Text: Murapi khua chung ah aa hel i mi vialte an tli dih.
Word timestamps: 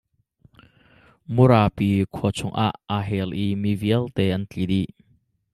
Murapi 1.35 1.89
khua 2.13 2.31
chung 2.37 2.55
ah 2.65 2.73
aa 2.95 3.01
hel 3.07 3.29
i 3.45 3.47
mi 3.61 3.71
vialte 3.81 4.23
an 4.35 4.43
tli 4.51 4.63
dih. 4.71 4.89